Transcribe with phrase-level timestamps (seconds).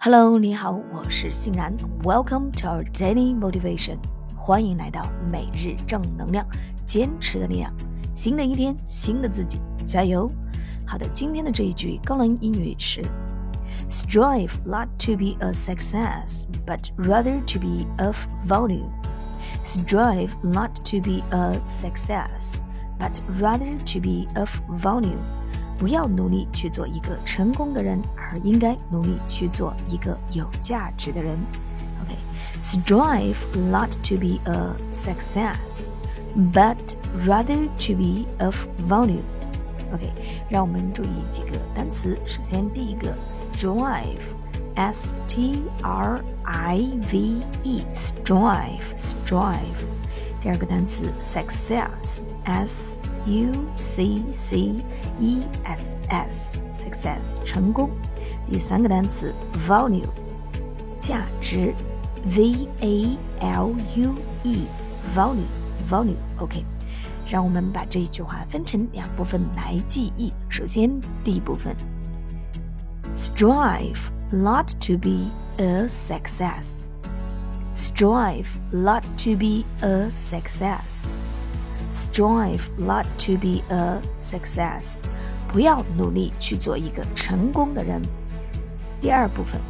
[0.00, 1.76] Hello，你好，我是欣然。
[2.02, 3.98] Welcome to our daily motivation，
[4.36, 6.46] 欢迎来到每日正能量，
[6.86, 7.72] 坚持的力量。
[8.14, 10.30] 新的一天，新的自己，加油！
[10.86, 13.02] 好的，今天的这一句高能英语是：
[13.88, 18.88] Strive not to be a success, but rather to be of value.
[19.64, 22.56] Strive not to be a success,
[22.98, 25.18] but rather to be of value.
[25.80, 31.38] 不要努力去做一个成功的人，而应该努力去做一个有价值的人。
[32.02, 33.36] OK，strive
[33.70, 35.90] not to be a success,
[36.52, 39.22] but rather to be of value.
[39.92, 40.12] OK，
[40.48, 42.18] 让我们注意几个单词。
[42.26, 46.78] 首先，第一个 strive，s t r i
[47.12, 49.56] v e，strive，strive。
[50.40, 54.82] 第二个单词 success，s U C C
[55.20, 57.90] E S S，success 成功。
[58.46, 59.34] 第三个单词
[59.68, 60.08] value
[60.98, 61.74] 价值，
[62.24, 64.14] V A L U
[64.44, 64.66] E
[65.14, 65.46] value
[65.90, 66.64] value OK。
[67.28, 70.32] 让我们把这一句话分成两部分来记忆。
[70.48, 70.88] 首先，
[71.24, 71.74] 第一部分，
[73.16, 73.98] strive
[74.30, 81.08] not to be a success。strive not to be a success。
[81.92, 85.00] Strive not to be a success，
[85.52, 88.02] 不要努力去做一个成功的人。
[89.00, 89.60] 第二部分，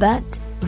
[0.00, 0.22] but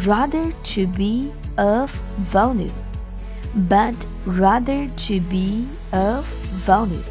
[0.04, 1.90] rather to be of
[2.32, 3.94] value，but
[4.26, 6.24] rather to be of
[6.64, 7.02] value，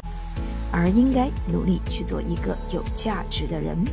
[0.72, 3.84] 而应该努力去做一个有价值的人。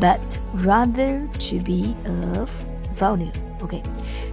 [0.00, 0.20] But
[0.58, 1.94] rather to be
[2.38, 2.50] of
[2.98, 3.32] value。
[3.60, 3.82] OK，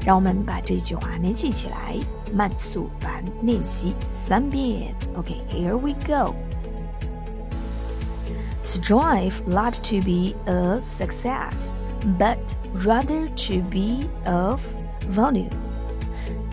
[0.05, 1.95] 让我们把这句话联系起来，
[2.33, 4.95] 慢速版练习三遍。
[5.15, 6.35] OK，here、okay, we go.
[8.61, 11.71] Strive not to be a success,
[12.19, 12.37] but
[12.75, 14.61] rather to be of
[15.09, 15.49] value.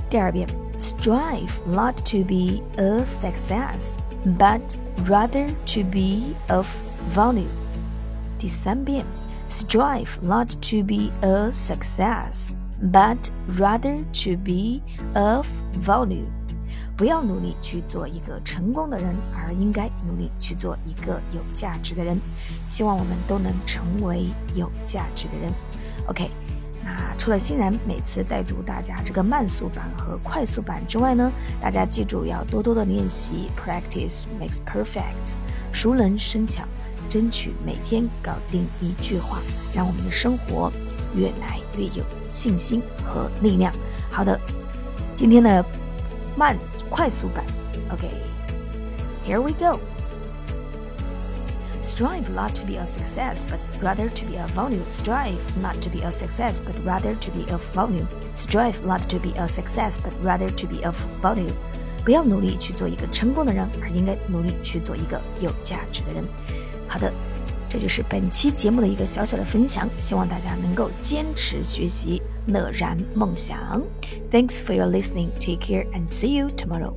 [0.09, 3.96] 第二遍，Strive not to be a success,
[4.39, 4.61] but
[5.07, 6.67] rather to be of
[7.14, 7.48] value.
[8.39, 9.05] 第三遍，
[9.51, 12.52] Strive not to be a success
[12.92, 13.17] But
[13.58, 14.82] rather to be
[15.14, 15.48] of
[15.86, 16.26] value。
[16.95, 22.20] 不要努力去做一个成功的人，而应该努力去做一个有价值的人。
[22.70, 25.52] 希望我们都能成为有价值的人。
[26.05, 26.30] OK，
[26.83, 35.33] 那除了欣然每次带读大家这个慢速版和快速版之外呢，大家记住要多多的练习，practice makes perfect，
[35.71, 36.64] 熟能生巧，
[37.10, 39.39] 争取每天搞定一句话，
[39.73, 40.71] 让我们的生活。
[41.14, 43.73] 越来越有信心和力量。
[44.11, 44.39] 好的，
[45.14, 45.64] 今天的
[46.36, 46.58] 慢
[46.91, 47.45] 快速版，
[47.91, 49.41] OK，Here、okay.
[49.41, 54.83] we go。Strive not to be a success, but rather to be a value.
[54.91, 58.05] Strive not to be a success, but rather to be of value.
[58.35, 61.51] Strive not to be a success, but rather to be of value.
[62.05, 66.23] 不要努力去做一个成功的人，而应该努力去做一个有价值的人。
[66.86, 67.11] 好的。
[67.73, 73.82] 这就是本期节目的一个小小的分享，希望大家能够坚持学习，乐然梦想。
[74.30, 75.30] Thanks for your listening.
[75.39, 76.94] Take care and see you tomorrow.